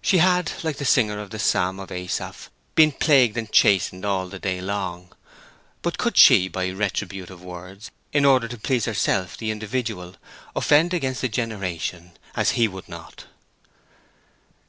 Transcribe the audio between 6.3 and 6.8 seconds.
by